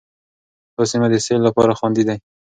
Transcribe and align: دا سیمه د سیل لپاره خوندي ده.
دا 0.75 0.83
سیمه 0.91 1.07
د 1.11 1.15
سیل 1.25 1.41
لپاره 1.47 1.77
خوندي 1.79 2.03
ده. 2.07 2.15